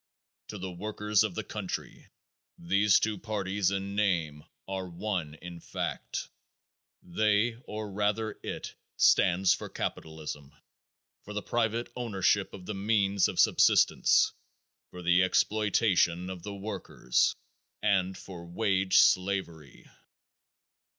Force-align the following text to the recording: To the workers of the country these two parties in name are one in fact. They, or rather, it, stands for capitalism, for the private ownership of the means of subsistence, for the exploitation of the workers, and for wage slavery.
To 0.47 0.57
the 0.57 0.71
workers 0.71 1.23
of 1.23 1.35
the 1.35 1.43
country 1.43 2.09
these 2.57 2.99
two 2.99 3.19
parties 3.19 3.69
in 3.69 3.93
name 3.93 4.43
are 4.67 4.89
one 4.89 5.35
in 5.43 5.59
fact. 5.59 6.27
They, 7.03 7.53
or 7.65 7.91
rather, 7.91 8.39
it, 8.41 8.73
stands 8.97 9.53
for 9.53 9.69
capitalism, 9.69 10.55
for 11.23 11.33
the 11.33 11.43
private 11.43 11.91
ownership 11.95 12.51
of 12.55 12.65
the 12.65 12.73
means 12.73 13.27
of 13.27 13.39
subsistence, 13.39 14.31
for 14.89 15.03
the 15.03 15.21
exploitation 15.21 16.31
of 16.31 16.41
the 16.41 16.55
workers, 16.55 17.35
and 17.83 18.17
for 18.17 18.47
wage 18.47 18.97
slavery. 18.97 19.87